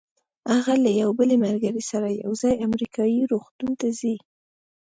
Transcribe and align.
هغه 0.51 0.73
له 0.83 0.91
یوې 0.99 1.13
بلې 1.19 1.35
ملګرې 1.45 1.81
سره 1.91 2.07
یو 2.23 2.31
ځای 2.41 2.55
امریکایي 2.67 3.21
روغتون 3.31 3.71
ته 3.79 3.87
ځي. 3.99 4.15